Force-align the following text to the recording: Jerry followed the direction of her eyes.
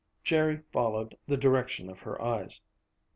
Jerry 0.23 0.61
followed 0.73 1.15
the 1.27 1.37
direction 1.37 1.87
of 1.87 1.99
her 1.99 2.19
eyes. 2.19 2.59